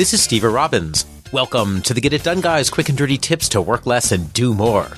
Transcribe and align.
This 0.00 0.14
is 0.14 0.26
Stever 0.26 0.50
Robbins. 0.50 1.04
Welcome 1.30 1.82
to 1.82 1.92
the 1.92 2.00
Get 2.00 2.14
It 2.14 2.22
Done 2.22 2.40
Guys 2.40 2.70
quick 2.70 2.88
and 2.88 2.96
dirty 2.96 3.18
tips 3.18 3.50
to 3.50 3.60
work 3.60 3.84
less 3.84 4.12
and 4.12 4.32
do 4.32 4.54
more. 4.54 4.88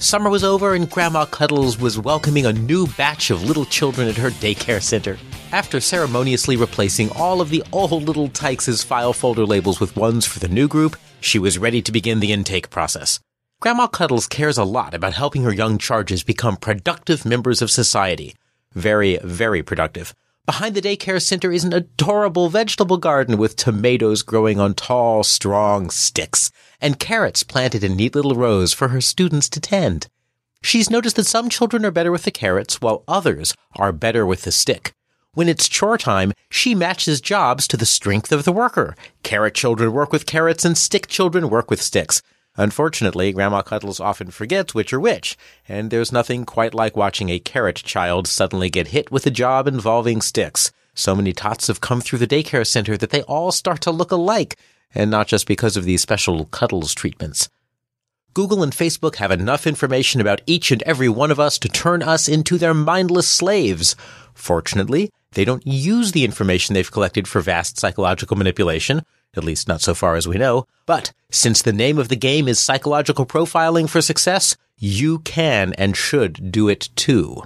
Summer 0.00 0.28
was 0.28 0.42
over 0.42 0.74
and 0.74 0.90
Grandma 0.90 1.24
Cuddles 1.24 1.78
was 1.78 2.00
welcoming 2.00 2.46
a 2.46 2.52
new 2.52 2.88
batch 2.88 3.30
of 3.30 3.44
little 3.44 3.64
children 3.64 4.08
at 4.08 4.16
her 4.16 4.30
daycare 4.30 4.82
center. 4.82 5.16
After 5.52 5.78
ceremoniously 5.78 6.56
replacing 6.56 7.12
all 7.12 7.40
of 7.40 7.50
the 7.50 7.62
old 7.70 8.02
little 8.02 8.26
Tykes' 8.28 8.82
file 8.82 9.12
folder 9.12 9.46
labels 9.46 9.78
with 9.78 9.94
ones 9.94 10.26
for 10.26 10.40
the 10.40 10.48
new 10.48 10.66
group, 10.66 10.96
she 11.20 11.38
was 11.38 11.56
ready 11.56 11.80
to 11.82 11.92
begin 11.92 12.18
the 12.18 12.32
intake 12.32 12.70
process. 12.70 13.20
Grandma 13.60 13.86
Cuddles 13.86 14.26
cares 14.26 14.58
a 14.58 14.64
lot 14.64 14.94
about 14.94 15.12
helping 15.12 15.44
her 15.44 15.54
young 15.54 15.78
charges 15.78 16.24
become 16.24 16.56
productive 16.56 17.24
members 17.24 17.62
of 17.62 17.70
society. 17.70 18.34
Very, 18.74 19.16
very 19.22 19.62
productive. 19.62 20.12
Behind 20.46 20.74
the 20.74 20.80
daycare 20.80 21.22
center 21.22 21.52
is 21.52 21.64
an 21.64 21.72
adorable 21.72 22.48
vegetable 22.48 22.96
garden 22.96 23.36
with 23.36 23.56
tomatoes 23.56 24.22
growing 24.22 24.58
on 24.58 24.74
tall, 24.74 25.22
strong 25.22 25.90
sticks 25.90 26.50
and 26.80 26.98
carrots 26.98 27.42
planted 27.42 27.84
in 27.84 27.94
neat 27.94 28.14
little 28.14 28.34
rows 28.34 28.72
for 28.72 28.88
her 28.88 29.00
students 29.00 29.48
to 29.50 29.60
tend. 29.60 30.08
She's 30.62 30.90
noticed 30.90 31.16
that 31.16 31.26
some 31.26 31.50
children 31.50 31.84
are 31.84 31.90
better 31.90 32.10
with 32.10 32.24
the 32.24 32.30
carrots 32.30 32.80
while 32.80 33.04
others 33.06 33.54
are 33.76 33.92
better 33.92 34.24
with 34.24 34.42
the 34.42 34.52
stick. 34.52 34.92
When 35.34 35.48
it's 35.48 35.68
chore 35.68 35.98
time, 35.98 36.32
she 36.50 36.74
matches 36.74 37.20
jobs 37.20 37.68
to 37.68 37.76
the 37.76 37.86
strength 37.86 38.32
of 38.32 38.44
the 38.44 38.52
worker. 38.52 38.96
Carrot 39.22 39.54
children 39.54 39.92
work 39.92 40.10
with 40.10 40.26
carrots 40.26 40.64
and 40.64 40.76
stick 40.76 41.06
children 41.06 41.48
work 41.48 41.70
with 41.70 41.80
sticks. 41.80 42.22
Unfortunately, 42.60 43.32
Grandma 43.32 43.62
Cuddles 43.62 44.00
often 44.00 44.30
forgets 44.30 44.74
which 44.74 44.92
are 44.92 45.00
which, 45.00 45.38
and 45.66 45.90
there's 45.90 46.12
nothing 46.12 46.44
quite 46.44 46.74
like 46.74 46.94
watching 46.94 47.30
a 47.30 47.38
carrot 47.38 47.76
child 47.76 48.28
suddenly 48.28 48.68
get 48.68 48.88
hit 48.88 49.10
with 49.10 49.24
a 49.24 49.30
job 49.30 49.66
involving 49.66 50.20
sticks. 50.20 50.70
So 50.92 51.16
many 51.16 51.32
tots 51.32 51.68
have 51.68 51.80
come 51.80 52.02
through 52.02 52.18
the 52.18 52.26
daycare 52.26 52.66
center 52.66 52.98
that 52.98 53.08
they 53.08 53.22
all 53.22 53.50
start 53.50 53.80
to 53.80 53.90
look 53.90 54.12
alike, 54.12 54.58
and 54.94 55.10
not 55.10 55.26
just 55.26 55.46
because 55.46 55.78
of 55.78 55.84
these 55.84 56.02
special 56.02 56.44
Cuddles 56.44 56.92
treatments. 56.92 57.48
Google 58.34 58.62
and 58.62 58.74
Facebook 58.74 59.16
have 59.16 59.30
enough 59.30 59.66
information 59.66 60.20
about 60.20 60.42
each 60.44 60.70
and 60.70 60.82
every 60.82 61.08
one 61.08 61.30
of 61.30 61.40
us 61.40 61.58
to 61.60 61.68
turn 61.70 62.02
us 62.02 62.28
into 62.28 62.58
their 62.58 62.74
mindless 62.74 63.26
slaves. 63.26 63.96
Fortunately, 64.34 65.10
they 65.32 65.46
don't 65.46 65.66
use 65.66 66.12
the 66.12 66.26
information 66.26 66.74
they've 66.74 66.92
collected 66.92 67.26
for 67.26 67.40
vast 67.40 67.78
psychological 67.78 68.36
manipulation, 68.36 69.00
at 69.36 69.44
least 69.44 69.68
not 69.68 69.80
so 69.80 69.94
far 69.94 70.16
as 70.16 70.26
we 70.26 70.38
know. 70.38 70.66
But 70.86 71.12
since 71.30 71.62
the 71.62 71.72
name 71.72 71.98
of 71.98 72.08
the 72.08 72.16
game 72.16 72.48
is 72.48 72.58
psychological 72.58 73.26
profiling 73.26 73.88
for 73.88 74.02
success, 74.02 74.56
you 74.78 75.20
can 75.20 75.72
and 75.74 75.96
should 75.96 76.50
do 76.50 76.68
it 76.68 76.88
too. 76.96 77.44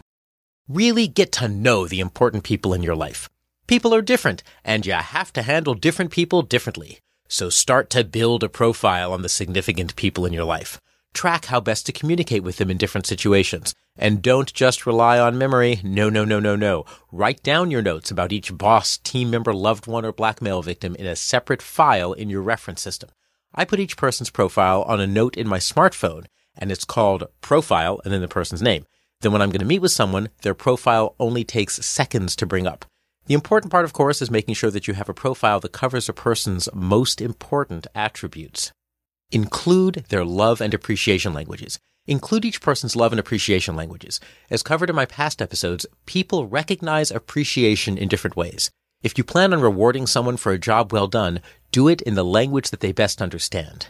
Really 0.69 1.09
get 1.09 1.33
to 1.33 1.49
know 1.49 1.87
the 1.87 2.00
important 2.00 2.44
people 2.44 2.73
in 2.73 2.83
your 2.83 2.97
life. 2.97 3.28
People 3.67 3.94
are 3.94 4.03
different, 4.03 4.43
and 4.65 4.87
you 4.87 4.93
have 4.93 5.33
to 5.34 5.43
handle 5.43 5.75
different 5.75 6.11
people 6.11 6.43
differently. 6.43 7.00
So 7.28 7.50
start 7.50 7.91
to 7.91 8.05
build 8.05 8.43
a 8.43 8.49
profile 8.49 9.12
on 9.12 9.23
the 9.23 9.28
significant 9.28 9.97
people 9.97 10.25
in 10.25 10.33
your 10.33 10.44
life. 10.44 10.81
Track 11.14 11.47
how 11.47 11.60
best 11.60 11.86
to 11.86 11.92
communicate 11.92 12.42
with 12.42 12.56
them 12.58 12.70
in 12.70 12.76
different 12.76 13.06
situations. 13.06 13.75
And 13.97 14.20
don't 14.20 14.52
just 14.52 14.84
rely 14.84 15.19
on 15.19 15.38
memory. 15.38 15.80
No, 15.82 16.10
no, 16.10 16.25
no, 16.25 16.41
no, 16.41 16.56
no. 16.56 16.84
Write 17.12 17.42
down 17.42 17.70
your 17.70 17.82
notes 17.82 18.10
about 18.10 18.32
each 18.32 18.56
boss, 18.56 18.98
team 18.98 19.30
member, 19.30 19.54
loved 19.54 19.86
one, 19.86 20.04
or 20.04 20.12
blackmail 20.12 20.60
victim 20.60 20.97
in 20.97 21.06
a 21.06 21.16
separate 21.16 21.62
file 21.62 22.12
in 22.12 22.28
your 22.28 22.42
reference 22.42 22.82
system. 22.82 23.10
I 23.54 23.64
put 23.64 23.78
each 23.78 23.97
person's 23.97 24.30
profile 24.30 24.82
on 24.82 25.00
a 25.00 25.06
note 25.06 25.36
in 25.36 25.48
my 25.48 25.58
smartphone, 25.58 26.26
and 26.58 26.72
it's 26.72 26.84
called 26.84 27.28
profile 27.41 28.00
and 28.04 28.12
then 28.12 28.20
the 28.20 28.28
person's 28.28 28.62
name. 28.62 28.84
Then 29.20 29.31
when 29.31 29.41
I'm 29.41 29.50
going 29.50 29.60
to 29.60 29.64
meet 29.64 29.81
with 29.81 29.92
someone, 29.92 30.28
their 30.42 30.54
profile 30.54 31.14
only 31.20 31.44
takes 31.44 31.76
seconds 31.86 32.34
to 32.36 32.46
bring 32.46 32.66
up. 32.66 32.84
The 33.26 33.34
important 33.34 33.70
part, 33.70 33.84
of 33.84 33.92
course, 33.92 34.20
is 34.20 34.31
making 34.31 34.54
sure 34.54 34.70
that 34.70 34.86
you 34.86 34.94
have 34.94 35.08
a 35.08 35.14
profile 35.14 35.60
that 35.60 35.72
covers 35.72 36.08
a 36.08 36.12
person's 36.12 36.69
most 36.75 37.20
important 37.20 37.86
attributes. 37.94 38.72
Include 39.34 40.05
their 40.11 40.25
love 40.25 40.61
and 40.61 40.72
appreciation 40.72 41.34
languages. 41.34 41.81
Include 42.06 42.45
each 42.45 42.61
person's 42.61 42.95
love 42.95 43.12
and 43.12 43.19
appreciation 43.19 43.75
languages. 43.75 44.21
As 44.49 44.62
covered 44.62 44.91
in 44.91 44.95
my 44.95 45.06
past 45.06 45.43
episodes, 45.43 45.87
people 46.06 46.47
recognize 46.47 47.11
appreciation 47.11 47.99
in 47.99 48.06
different 48.06 48.37
ways. 48.37 48.71
If 49.03 49.19
you 49.19 49.25
plan 49.25 49.53
on 49.53 49.61
rewarding 49.61 50.06
someone 50.06 50.37
for 50.37 50.53
a 50.53 50.59
job 50.59 50.93
well 50.93 51.09
done, 51.09 51.41
do 51.73 51.89
it 51.89 52.00
in 52.03 52.15
the 52.15 52.25
language 52.25 52.71
that 52.71 52.78
they 52.78 52.93
best 52.93 53.21
understand. 53.21 53.89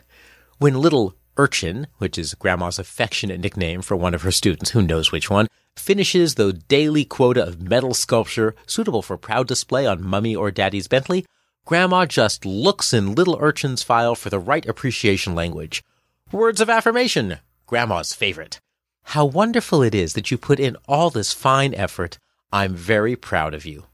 When 0.57 0.81
little 0.81 1.15
Urchin, 1.37 1.89
which 1.99 2.17
is 2.17 2.33
Grandma's 2.33 2.79
affectionate 2.79 3.41
nickname 3.41 3.83
for 3.83 3.97
one 3.97 4.15
of 4.15 4.23
her 4.23 4.33
students, 4.33 4.71
who 4.71 4.81
knows 4.81 5.13
which 5.13 5.29
one, 5.29 5.49
finishes 5.77 6.37
the 6.37 6.55
daily 6.55 7.05
quota 7.05 7.45
of 7.45 7.61
metal 7.61 7.93
sculpture 7.93 8.55
suitable 8.65 9.03
for 9.03 9.19
proud 9.19 9.47
display 9.47 9.87
on 9.87 10.03
Mummy 10.03 10.35
or 10.35 10.51
Daddy's 10.51 10.89
Bentley, 10.89 11.27
Grandma 11.67 12.05
just 12.05 12.45
looks 12.45 12.93
in 12.93 13.15
Little 13.15 13.39
Urchin's 13.41 13.83
file 13.83 14.15
for 14.15 14.29
the 14.29 14.39
right 14.39 14.67
appreciation 14.67 15.35
language. 15.35 15.83
Words 16.31 16.61
of 16.61 16.69
affirmation, 16.69 17.39
Grandma's 17.67 18.13
favorite. 18.13 18.61
How 19.05 19.25
wonderful 19.25 19.83
it 19.83 19.95
is 19.95 20.13
that 20.13 20.31
you 20.31 20.37
put 20.37 20.61
in 20.61 20.77
all 20.87 21.09
this 21.09 21.33
fine 21.33 21.75
effort. 21.75 22.19
I'm 22.53 22.75
very 22.75 23.17
proud 23.17 23.55
of 23.55 23.65
you. 23.65 23.85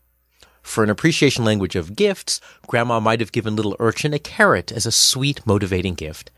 For 0.63 0.83
an 0.83 0.91
appreciation 0.91 1.45
language 1.45 1.77
of 1.77 1.95
gifts, 1.95 2.41
Grandma 2.67 2.99
might 2.99 3.21
have 3.21 3.31
given 3.31 3.55
Little 3.55 3.77
Urchin 3.79 4.15
a 4.15 4.19
carrot 4.19 4.73
as 4.73 4.85
a 4.85 4.93
sweet, 4.93 5.47
motivating 5.47 5.95
gift. 5.95 6.33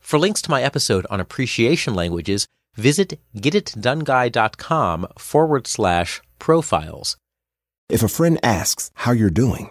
For 0.00 0.18
links 0.18 0.42
to 0.42 0.50
my 0.50 0.62
episode 0.62 1.06
on 1.08 1.20
appreciation 1.20 1.94
languages, 1.94 2.48
visit 2.74 3.20
getitdoneguy.com 3.36 5.06
forward 5.18 5.68
slash 5.68 6.20
profiles. 6.40 7.16
If 7.88 8.02
a 8.02 8.08
friend 8.08 8.40
asks 8.42 8.90
how 8.94 9.12
you're 9.12 9.30
doing, 9.30 9.70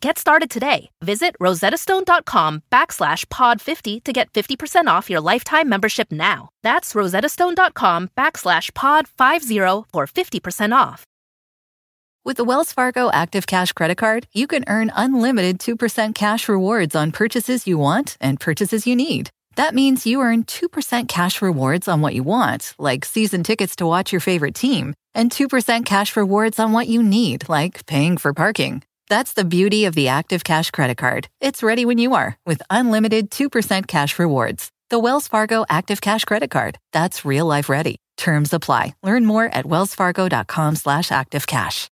Get 0.00 0.18
started 0.18 0.50
today. 0.50 0.90
Visit 1.02 1.36
rosettastone.com 1.40 2.62
backslash 2.70 3.24
pod50 3.26 4.04
to 4.04 4.12
get 4.12 4.32
50% 4.32 4.86
off 4.88 5.08
your 5.08 5.20
lifetime 5.20 5.68
membership 5.68 6.12
now. 6.12 6.50
That's 6.62 6.92
rosettastone.com 6.92 8.10
backslash 8.16 8.70
pod50 8.72 9.84
for 9.92 10.06
50% 10.06 10.76
off. 10.76 11.04
With 12.24 12.36
the 12.36 12.44
Wells 12.44 12.72
Fargo 12.72 13.10
Active 13.12 13.46
Cash 13.46 13.72
Credit 13.72 13.96
Card, 13.96 14.26
you 14.32 14.46
can 14.48 14.64
earn 14.66 14.90
unlimited 14.94 15.60
2% 15.60 16.14
cash 16.14 16.48
rewards 16.48 16.96
on 16.96 17.12
purchases 17.12 17.68
you 17.68 17.78
want 17.78 18.16
and 18.20 18.40
purchases 18.40 18.86
you 18.86 18.96
need. 18.96 19.30
That 19.54 19.74
means 19.74 20.06
you 20.06 20.20
earn 20.20 20.44
2% 20.44 21.08
cash 21.08 21.40
rewards 21.40 21.88
on 21.88 22.00
what 22.02 22.14
you 22.14 22.24
want, 22.24 22.74
like 22.78 23.04
season 23.04 23.44
tickets 23.44 23.76
to 23.76 23.86
watch 23.86 24.12
your 24.12 24.20
favorite 24.20 24.56
team, 24.56 24.92
and 25.14 25.30
2% 25.30 25.86
cash 25.86 26.16
rewards 26.16 26.58
on 26.58 26.72
what 26.72 26.88
you 26.88 27.02
need, 27.02 27.48
like 27.48 27.86
paying 27.86 28.18
for 28.18 28.34
parking. 28.34 28.82
That's 29.08 29.34
the 29.34 29.44
beauty 29.44 29.84
of 29.84 29.94
the 29.94 30.08
Active 30.08 30.42
Cash 30.42 30.72
Credit 30.72 30.96
Card. 30.96 31.28
It's 31.40 31.62
ready 31.62 31.84
when 31.84 31.98
you 31.98 32.14
are 32.14 32.36
with 32.44 32.60
unlimited 32.70 33.30
2% 33.30 33.86
cash 33.86 34.18
rewards. 34.18 34.72
The 34.90 34.98
Wells 34.98 35.28
Fargo 35.28 35.64
Active 35.68 36.00
Cash 36.00 36.24
Credit 36.24 36.50
Card. 36.50 36.78
That's 36.92 37.24
real 37.24 37.46
life 37.46 37.68
ready. 37.68 37.96
Terms 38.16 38.52
apply. 38.52 38.94
Learn 39.04 39.24
more 39.24 39.44
at 39.44 39.64
wellsfargo.com 39.64 40.76
slash 40.76 41.10
activecash. 41.10 41.88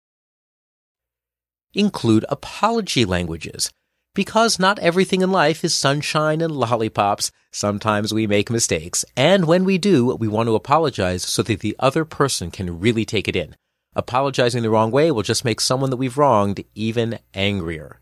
Include 1.74 2.26
apology 2.30 3.06
languages. 3.06 3.72
Because 4.14 4.60
not 4.60 4.78
everything 4.80 5.22
in 5.22 5.32
life 5.32 5.64
is 5.64 5.74
sunshine 5.74 6.42
and 6.42 6.56
lollipops, 6.56 7.32
sometimes 7.52 8.14
we 8.14 8.28
make 8.28 8.50
mistakes. 8.52 9.06
And 9.16 9.46
when 9.46 9.64
we 9.64 9.78
do, 9.80 10.16
we 10.16 10.28
want 10.28 10.48
to 10.48 10.56
apologize 10.56 11.24
so 11.24 11.42
that 11.44 11.62
the 11.62 11.76
other 11.80 12.06
person 12.06 12.52
can 12.52 12.80
really 12.80 13.06
take 13.06 13.28
it 13.28 13.36
in. 13.36 13.56
Apologizing 13.96 14.62
the 14.62 14.70
wrong 14.70 14.92
way 14.92 15.12
will 15.12 15.24
just 15.24 15.44
make 15.44 15.60
someone 15.60 15.90
that 15.90 15.98
we've 15.98 16.18
wronged 16.18 16.64
even 16.76 17.18
angrier. 17.34 18.00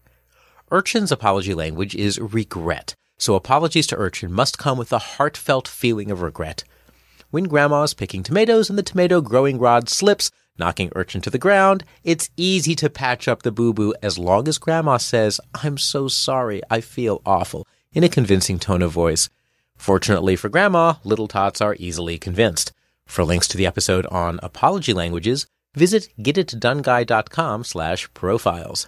Urchin's 0.69 1.13
apology 1.13 1.53
language 1.53 1.95
is 1.95 2.19
regret, 2.19 2.93
so 3.17 3.35
apologies 3.35 3.87
to 3.87 3.97
Urchin 3.97 4.31
must 4.31 4.57
come 4.57 4.77
with 4.77 4.91
a 4.91 4.99
heartfelt 4.99 5.65
feeling 5.65 6.11
of 6.11 6.21
regret. 6.21 6.65
When 7.29 7.45
Grandma's 7.45 7.93
picking 7.93 8.21
tomatoes 8.21 8.69
and 8.69 8.77
the 8.77 8.83
tomato 8.83 9.21
growing 9.21 9.59
rod 9.59 9.87
slips, 9.87 10.29
knocking 10.57 10.91
Urchin 10.93 11.21
to 11.21 11.29
the 11.29 11.37
ground, 11.37 11.85
it's 12.03 12.29
easy 12.35 12.75
to 12.75 12.89
patch 12.89 13.29
up 13.29 13.43
the 13.43 13.51
boo 13.51 13.73
boo 13.73 13.93
as 14.01 14.19
long 14.19 14.49
as 14.49 14.57
Grandma 14.57 14.97
says, 14.97 15.39
I'm 15.63 15.77
so 15.77 16.09
sorry, 16.09 16.61
I 16.69 16.81
feel 16.81 17.21
awful, 17.25 17.65
in 17.93 18.03
a 18.03 18.09
convincing 18.09 18.59
tone 18.59 18.81
of 18.81 18.91
voice. 18.91 19.29
Fortunately 19.77 20.35
for 20.35 20.49
Grandma, 20.49 20.95
little 21.05 21.29
tots 21.29 21.61
are 21.61 21.77
easily 21.79 22.17
convinced. 22.17 22.73
For 23.05 23.23
links 23.23 23.47
to 23.49 23.57
the 23.57 23.65
episode 23.65 24.05
on 24.07 24.39
apology 24.43 24.93
languages, 24.93 25.47
visit 25.77 26.09
getitdoneguy.com 26.19 27.63
slash 27.63 28.13
profiles. 28.13 28.87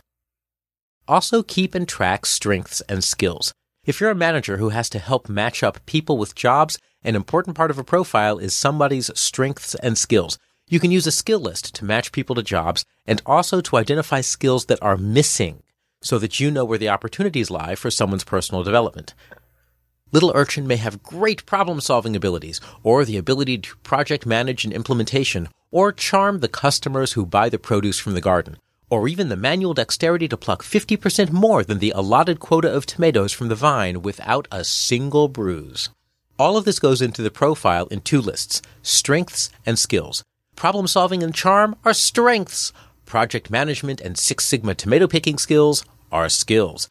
Also 1.08 1.42
keep 1.44 1.74
and 1.74 1.88
track 1.88 2.26
strengths 2.26 2.82
and 2.82 3.04
skills. 3.04 3.54
If 3.86 4.00
you're 4.00 4.12
a 4.12 4.16
manager 4.16 4.58
who 4.58 4.70
has 4.70 4.90
to 4.90 5.00
help 5.00 5.30
match 5.30 5.64
up 5.64 5.86
people 5.86 6.18
with 6.18 6.36
jobs, 6.36 6.78
an 7.04 7.16
important 7.16 7.56
part 7.56 7.72
of 7.72 7.80
a 7.80 7.84
profile 7.84 8.38
is 8.38 8.54
somebody's 8.54 9.10
strengths 9.18 9.74
and 9.76 9.98
skills. 9.98 10.38
You 10.68 10.80
can 10.80 10.92
use 10.92 11.08
a 11.08 11.12
skill 11.12 11.40
list 11.40 11.74
to 11.76 11.86
match 11.86 12.12
people 12.12 12.36
to 12.36 12.44
jobs 12.44 12.86
and 13.08 13.22
also 13.26 13.62
to 13.62 13.78
identify 13.78 14.22
skills 14.22 14.66
that 14.66 14.82
are 14.84 14.98
missing 14.98 15.64
so 16.02 16.20
that 16.20 16.40
you 16.40 16.52
know 16.52 16.66
where 16.66 16.78
the 16.78 16.90
opportunities 16.90 17.50
lie 17.50 17.76
for 17.76 17.90
someone's 17.90 18.24
personal 18.24 18.64
development. 18.64 19.14
Little 20.12 20.32
Urchin 20.34 20.68
may 20.68 20.78
have 20.78 21.04
great 21.04 21.46
problem 21.46 21.82
solving 21.82 22.16
abilities, 22.16 22.60
or 22.84 23.06
the 23.06 23.18
ability 23.18 23.60
to 23.60 23.76
project 23.78 24.26
manage 24.26 24.66
an 24.66 24.72
implementation, 24.72 25.50
or 25.72 25.92
charm 25.92 26.40
the 26.40 26.48
customers 26.48 27.14
who 27.14 27.26
buy 27.26 27.50
the 27.50 27.60
produce 27.60 28.00
from 28.00 28.14
the 28.14 28.22
garden, 28.22 28.58
or 28.90 29.08
even 29.08 29.30
the 29.30 29.36
manual 29.36 29.74
dexterity 29.74 30.28
to 30.28 30.38
pluck 30.38 30.64
50% 30.64 31.32
more 31.32 31.64
than 31.64 31.80
the 31.80 31.94
allotted 31.96 32.40
quota 32.40 32.72
of 32.74 32.86
tomatoes 32.86 33.32
from 33.32 33.48
the 33.48 33.56
vine 33.56 34.02
without 34.02 34.48
a 34.52 34.64
single 34.64 35.28
bruise. 35.28 35.90
All 36.40 36.58
of 36.58 36.66
this 36.66 36.80
goes 36.80 37.02
into 37.02 37.22
the 37.22 37.32
profile 37.32 37.86
in 37.88 38.02
two 38.02 38.22
lists 38.22 38.62
strengths 38.82 39.50
and 39.66 39.78
skills. 39.78 40.24
Problem 40.56 40.88
solving 40.88 41.22
and 41.22 41.36
charm 41.36 41.76
are 41.86 41.94
strengths. 41.94 42.74
Project 43.06 43.50
management 43.50 44.02
and 44.02 44.18
Six 44.18 44.46
Sigma 44.46 44.76
tomato 44.76 45.08
picking 45.08 45.38
skills 45.38 45.84
are 46.12 46.30
skills. 46.30 46.90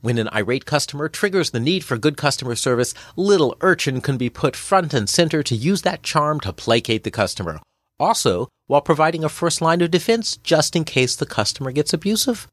When 0.00 0.18
an 0.18 0.28
irate 0.32 0.64
customer 0.64 1.08
triggers 1.08 1.50
the 1.50 1.60
need 1.60 1.84
for 1.84 1.98
good 1.98 2.16
customer 2.16 2.54
service, 2.54 2.94
little 3.16 3.56
urchin 3.60 4.00
can 4.00 4.16
be 4.16 4.30
put 4.30 4.56
front 4.56 4.94
and 4.94 5.08
center 5.08 5.42
to 5.42 5.54
use 5.54 5.82
that 5.82 6.02
charm 6.02 6.40
to 6.40 6.52
placate 6.52 7.04
the 7.04 7.10
customer. 7.10 7.60
Also, 8.00 8.48
while 8.66 8.80
providing 8.80 9.22
a 9.22 9.28
first 9.28 9.60
line 9.60 9.82
of 9.82 9.90
defense 9.90 10.38
just 10.38 10.74
in 10.74 10.84
case 10.84 11.14
the 11.14 11.26
customer 11.26 11.70
gets 11.70 11.92
abusive. 11.92 12.48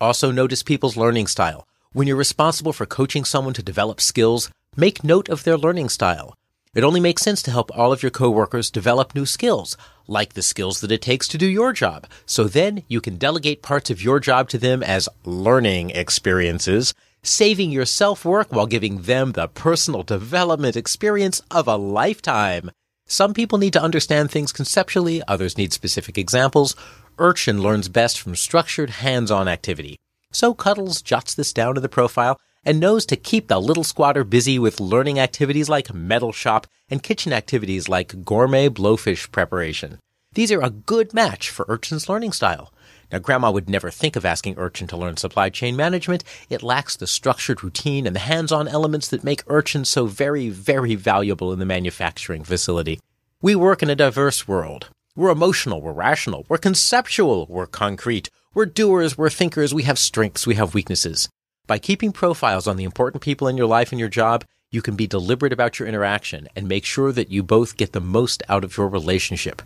Also, 0.00 0.32
notice 0.32 0.64
people's 0.64 0.96
learning 0.96 1.28
style. 1.28 1.66
When 1.92 2.08
you're 2.08 2.16
responsible 2.16 2.72
for 2.72 2.84
coaching 2.84 3.24
someone 3.24 3.54
to 3.54 3.62
develop 3.62 4.00
skills, 4.00 4.50
make 4.76 5.04
note 5.04 5.28
of 5.28 5.44
their 5.44 5.56
learning 5.56 5.90
style. 5.90 6.34
It 6.74 6.82
only 6.82 6.98
makes 6.98 7.22
sense 7.22 7.40
to 7.44 7.52
help 7.52 7.70
all 7.76 7.92
of 7.92 8.02
your 8.02 8.10
coworkers 8.10 8.68
develop 8.68 9.14
new 9.14 9.26
skills, 9.26 9.76
like 10.08 10.32
the 10.32 10.42
skills 10.42 10.80
that 10.80 10.90
it 10.90 11.02
takes 11.02 11.28
to 11.28 11.38
do 11.38 11.46
your 11.46 11.72
job. 11.72 12.08
So 12.26 12.44
then 12.44 12.82
you 12.88 13.00
can 13.00 13.16
delegate 13.16 13.62
parts 13.62 13.90
of 13.90 14.02
your 14.02 14.18
job 14.18 14.48
to 14.48 14.58
them 14.58 14.82
as 14.82 15.08
learning 15.24 15.90
experiences, 15.90 16.92
saving 17.22 17.70
yourself 17.70 18.24
work 18.24 18.52
while 18.52 18.66
giving 18.66 19.02
them 19.02 19.32
the 19.32 19.46
personal 19.46 20.02
development 20.02 20.74
experience 20.74 21.40
of 21.48 21.68
a 21.68 21.76
lifetime. 21.76 22.72
Some 23.06 23.34
people 23.34 23.58
need 23.58 23.74
to 23.74 23.82
understand 23.82 24.30
things 24.30 24.52
conceptually, 24.52 25.22
others 25.28 25.58
need 25.58 25.72
specific 25.72 26.16
examples. 26.16 26.74
Urchin 27.18 27.62
learns 27.62 27.88
best 27.88 28.18
from 28.18 28.34
structured 28.34 28.90
hands-on 28.90 29.46
activity. 29.46 29.98
So 30.32 30.54
Cuddles 30.54 31.02
jots 31.02 31.34
this 31.34 31.52
down 31.52 31.74
to 31.74 31.80
the 31.80 31.88
profile 31.88 32.40
and 32.64 32.80
knows 32.80 33.04
to 33.06 33.16
keep 33.16 33.48
the 33.48 33.60
little 33.60 33.84
squatter 33.84 34.24
busy 34.24 34.58
with 34.58 34.80
learning 34.80 35.18
activities 35.18 35.68
like 35.68 35.92
metal 35.92 36.32
shop 36.32 36.66
and 36.88 37.02
kitchen 37.02 37.32
activities 37.32 37.88
like 37.88 38.24
gourmet 38.24 38.68
blowfish 38.68 39.30
preparation. 39.30 39.98
These 40.32 40.50
are 40.50 40.62
a 40.62 40.70
good 40.70 41.14
match 41.14 41.50
for 41.50 41.66
Urchin's 41.68 42.08
learning 42.08 42.32
style. 42.32 42.72
Now, 43.12 43.18
Grandma 43.18 43.50
would 43.50 43.68
never 43.68 43.90
think 43.90 44.16
of 44.16 44.24
asking 44.24 44.56
Urchin 44.58 44.86
to 44.88 44.96
learn 44.96 45.16
supply 45.16 45.50
chain 45.50 45.76
management. 45.76 46.24
It 46.48 46.62
lacks 46.62 46.96
the 46.96 47.06
structured 47.06 47.62
routine 47.62 48.06
and 48.06 48.14
the 48.16 48.20
hands-on 48.20 48.68
elements 48.68 49.08
that 49.08 49.24
make 49.24 49.42
Urchin 49.46 49.84
so 49.84 50.06
very, 50.06 50.48
very 50.48 50.94
valuable 50.94 51.52
in 51.52 51.58
the 51.58 51.66
manufacturing 51.66 52.44
facility. 52.44 53.00
We 53.40 53.54
work 53.54 53.82
in 53.82 53.90
a 53.90 53.94
diverse 53.94 54.48
world. 54.48 54.88
We're 55.16 55.30
emotional, 55.30 55.80
we're 55.80 55.92
rational, 55.92 56.44
we're 56.48 56.58
conceptual, 56.58 57.46
we're 57.48 57.66
concrete, 57.66 58.30
we're 58.52 58.66
doers, 58.66 59.16
we're 59.16 59.30
thinkers, 59.30 59.72
we 59.72 59.84
have 59.84 59.98
strengths, 59.98 60.46
we 60.46 60.56
have 60.56 60.74
weaknesses. 60.74 61.28
By 61.66 61.78
keeping 61.78 62.12
profiles 62.12 62.66
on 62.66 62.76
the 62.76 62.84
important 62.84 63.22
people 63.22 63.46
in 63.46 63.56
your 63.56 63.66
life 63.66 63.92
and 63.92 64.00
your 64.00 64.08
job, 64.08 64.44
you 64.70 64.82
can 64.82 64.96
be 64.96 65.06
deliberate 65.06 65.52
about 65.52 65.78
your 65.78 65.86
interaction 65.86 66.48
and 66.56 66.66
make 66.66 66.84
sure 66.84 67.12
that 67.12 67.30
you 67.30 67.44
both 67.44 67.76
get 67.76 67.92
the 67.92 68.00
most 68.00 68.42
out 68.48 68.64
of 68.64 68.76
your 68.76 68.88
relationship. 68.88 69.62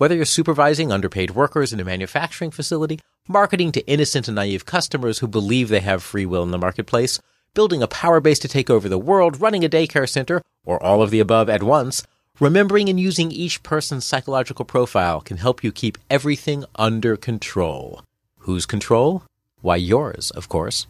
Whether 0.00 0.14
you're 0.14 0.24
supervising 0.24 0.90
underpaid 0.90 1.32
workers 1.32 1.74
in 1.74 1.78
a 1.78 1.84
manufacturing 1.84 2.50
facility, 2.52 3.00
marketing 3.28 3.70
to 3.72 3.86
innocent 3.86 4.28
and 4.28 4.34
naive 4.34 4.64
customers 4.64 5.18
who 5.18 5.28
believe 5.28 5.68
they 5.68 5.80
have 5.80 6.02
free 6.02 6.24
will 6.24 6.42
in 6.42 6.52
the 6.52 6.56
marketplace, 6.56 7.20
building 7.52 7.82
a 7.82 7.86
power 7.86 8.18
base 8.18 8.38
to 8.38 8.48
take 8.48 8.70
over 8.70 8.88
the 8.88 8.96
world, 8.96 9.42
running 9.42 9.62
a 9.62 9.68
daycare 9.68 10.08
center, 10.08 10.40
or 10.64 10.82
all 10.82 11.02
of 11.02 11.10
the 11.10 11.20
above 11.20 11.50
at 11.50 11.62
once, 11.62 12.02
remembering 12.38 12.88
and 12.88 12.98
using 12.98 13.30
each 13.30 13.62
person's 13.62 14.06
psychological 14.06 14.64
profile 14.64 15.20
can 15.20 15.36
help 15.36 15.62
you 15.62 15.70
keep 15.70 15.98
everything 16.08 16.64
under 16.76 17.14
control. 17.14 18.02
Whose 18.38 18.64
control? 18.64 19.24
Why, 19.60 19.76
yours, 19.76 20.30
of 20.30 20.48
course. 20.48 20.86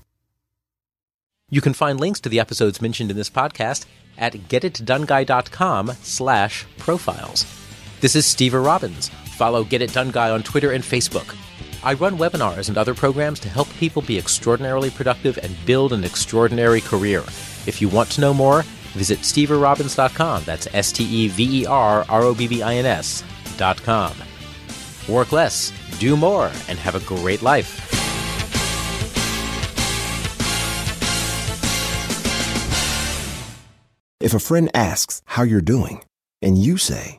You 1.50 1.60
can 1.60 1.72
find 1.72 1.98
links 1.98 2.20
to 2.20 2.28
the 2.28 2.38
episodes 2.38 2.80
mentioned 2.80 3.10
in 3.10 3.16
this 3.16 3.28
podcast 3.28 3.86
at 4.16 4.34
getitdoneguy.com 4.34 5.94
slash 6.00 6.64
profiles. 6.78 7.44
This 8.00 8.16
is 8.16 8.24
Stever 8.24 8.64
Robbins. 8.64 9.10
Follow 9.36 9.62
Get 9.62 9.82
It 9.82 9.92
Done 9.92 10.10
Guy 10.10 10.30
on 10.30 10.42
Twitter 10.42 10.72
and 10.72 10.82
Facebook. 10.82 11.36
I 11.84 11.92
run 11.92 12.16
webinars 12.16 12.70
and 12.70 12.78
other 12.78 12.94
programs 12.94 13.38
to 13.40 13.50
help 13.50 13.68
people 13.74 14.00
be 14.00 14.16
extraordinarily 14.16 14.88
productive 14.88 15.36
and 15.36 15.54
build 15.66 15.92
an 15.92 16.02
extraordinary 16.02 16.80
career. 16.80 17.20
If 17.66 17.82
you 17.82 17.90
want 17.90 18.08
to 18.12 18.22
know 18.22 18.32
more, 18.32 18.62
visit 18.94 19.18
steverrobbins.com. 19.18 20.44
That's 20.44 20.66
S 20.72 20.92
T 20.92 21.04
E 21.04 21.28
V 21.28 21.60
E 21.60 21.66
R 21.66 22.06
R 22.08 22.22
O 22.22 22.34
B 22.34 22.48
B 22.48 22.62
I 22.62 22.76
N 22.76 22.86
S.com. 22.86 24.14
Work 25.06 25.32
less, 25.32 25.70
do 25.98 26.16
more, 26.16 26.46
and 26.68 26.78
have 26.78 26.94
a 26.94 27.00
great 27.00 27.42
life. 27.42 27.86
If 34.20 34.32
a 34.32 34.38
friend 34.38 34.70
asks 34.72 35.20
how 35.26 35.42
you're 35.42 35.60
doing, 35.60 36.02
and 36.40 36.56
you 36.56 36.78
say, 36.78 37.18